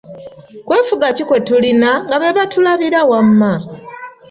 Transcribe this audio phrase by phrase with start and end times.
[0.67, 3.51] "Kwefuga ki kwe tulina, nga be batulabira wamma."